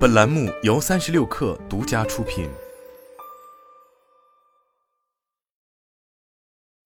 [0.00, 2.48] 本栏目由三十六氪独家出品。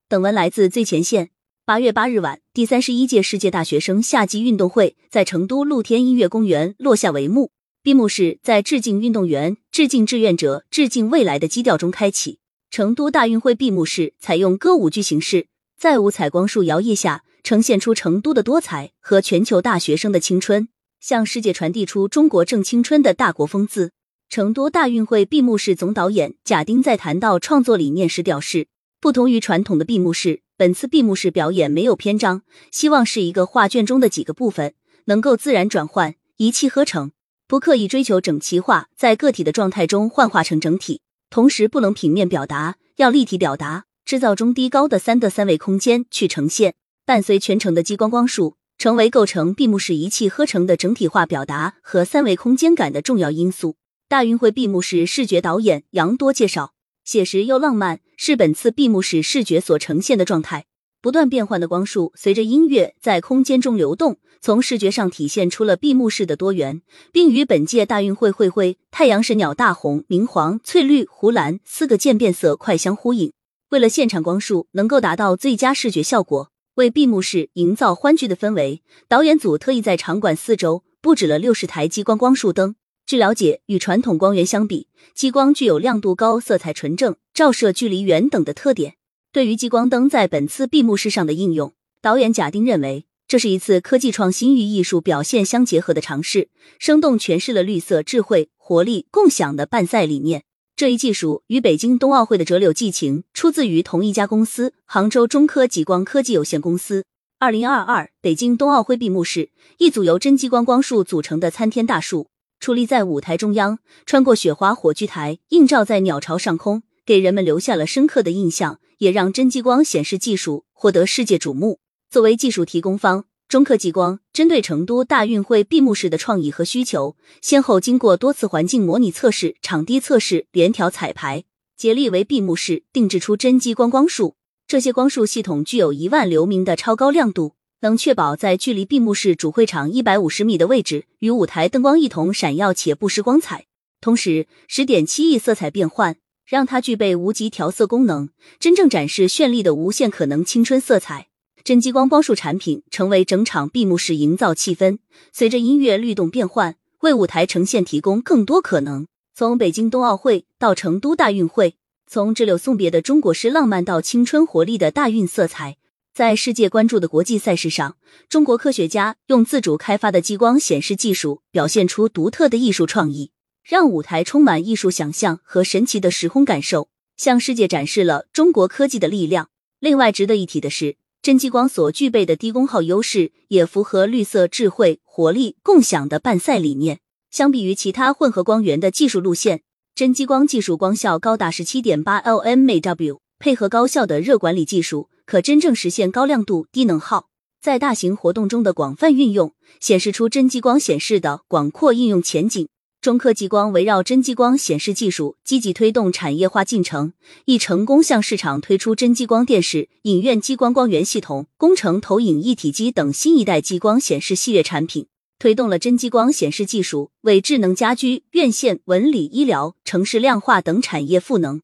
[0.08, 1.30] 本文来自最前线。
[1.64, 7.52] 八月八日晚，第三十一届世界大学生夏季运动会在成都露天音乐公园落下帷幕。
[7.84, 12.40] 闭幕式在致敬运动员、致敬志愿者、致敬未来的基调中开启。
[12.68, 15.46] 成都大运会闭幕式采用歌舞剧形式，
[15.78, 20.68] 在五彩光束摇曳下，呈现出成都的多彩和全球大学生的青春。
[21.06, 23.92] 向世界传递出中国正青春的大国风姿。
[24.30, 28.68] 成都大运会闭幕式总导演贾丁在谈到创作理念时表示，
[29.02, 32.40] 不同于传统的闭幕式，本次闭幕式表演没有篇章，
[32.72, 34.72] 希望是一个画卷中的几个部分
[35.04, 37.10] 能够自然转换，一气呵成，
[37.46, 46.72] 不刻意追求整齐化，在个体的状态中幻化成整体，同时不能平面表达，要立体表达，制造中低高的三的三维空间去呈现，
[47.04, 48.56] 伴随全程的激光光束。
[48.84, 53.76] 成为构成闭幕式一气呵成的整体化表达和三维空间感的重要因素。
[54.10, 60.66] 大运会闭幕式视觉导演杨多介绍，写实又浪漫是本次闭幕式视觉所呈现的状态。
[61.00, 73.32] 不断变换的光束随着音乐在空间中流动，从视觉上体现出了闭幕式的多元，并与本届大运会会徽太阳神鸟大红、明黄、翠绿、湖蓝四个渐变色快相呼应。
[73.70, 76.50] 为了现场光束能够达到最佳视觉效果。
[76.74, 82.74] 为闭幕式营造欢聚的氛围，导演组特意在场馆四周布置了六十台激光光束灯。
[83.06, 88.96] 据了解，与传统光源相比，激光具有亮度高、色彩纯正、照射距离远等的特点。
[89.30, 91.72] 对于激光灯在本次闭幕式上的应用，
[92.02, 96.48] 导演贾丁认为，这是一次科技创新与艺术表现相结合的尝试，
[96.80, 100.42] 生动诠释了绿色、智慧、活力、共享的办赛理念。
[100.76, 107.04] 这一技术与北京冬奥会的折柳寄情出自于同一家公司——杭州中科极光科技有限公司。
[107.38, 112.26] 二零二二北京冬奥会闭幕式，一组由真激光光束组成的参天大树
[112.60, 121.78] 矗立在舞台中央，穿过雪花火炬台，映照在鸟巢上空，给人们留下了深刻的印象，也让真激光显示技术获得世界瞩目。
[122.10, 123.26] 作为技术提供方。
[123.54, 131.44] 中科极光针对成都大运会闭幕式的创意和需求，先后经过多次环境模拟测试、场地测试、联调彩排，
[131.76, 134.34] 竭力为闭幕式定制出真激光光束。
[134.66, 143.66] 这些光束系统具有一万流明的超高亮度，能确保在距离闭幕式主会场一百五十米的位置，与舞台灯光一同闪耀且不失光彩。
[144.00, 151.28] 同时，十点七亿色彩变换让它具备无极调色功能，真正展示绚丽的无限可能青春色彩。
[151.64, 154.98] 真激光光束产品成为整场闭幕式营造气氛，
[155.32, 159.06] 随着音乐律动变换，为舞台呈现提供更多可能。
[159.34, 161.76] 从北京冬奥会到成都大运会，
[162.06, 165.78] 从这柳送别的中国式浪漫到青春活力的大运色彩，
[166.12, 167.96] 在世界关注的国际赛事上，
[168.28, 173.30] 中国科学家用自主开发的激光显示技术，表现出独特的艺术创意，
[173.62, 179.48] 让舞台充满艺术想象和神奇的时空感受，向世界展示了中国科技的力量。
[179.80, 180.96] 另外值得一提的是。
[181.24, 187.00] 真激光所具备的低功耗优势，也符合绿色、智慧、活力、共享的办赛理念。
[187.30, 189.62] 相比于其他混合光源的技术路线，
[189.94, 202.68] 真激光技术光效高达十七点八 lmAw，配合高效的热管理技术，可真正实现高亮度、低能耗，在大型活动中的广泛运用，显示出真激光显示的广阔应用前景。
[203.04, 207.12] 中科激光围绕真激光显示技术，积极推动产业化进程，
[207.44, 215.06] 已成功向市场推出真激光电视、影院激光光源系统、工程投影一体机等新一代激光显示系列产品，
[215.38, 221.60] 推动了真激光显示技术为智能家居、院线、文旅、医疗、城市量化等产业赋能。